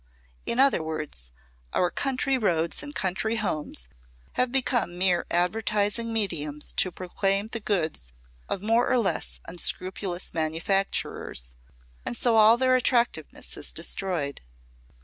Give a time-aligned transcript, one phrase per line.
[0.47, 1.31] In other words,
[1.73, 3.87] our country roads and country homes
[4.33, 8.11] have become mere advertising mediums to proclaim the goods
[8.49, 11.53] of more or less unscrupulous manufacturers,
[12.03, 14.41] and so all their attractiveness is destroyed.